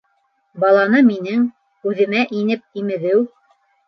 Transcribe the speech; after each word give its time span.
Баланы 0.61 1.01
минең... 1.09 1.43
үҙемә 1.91 2.23
инеп 2.39 2.81
имеҙеү 2.81 3.21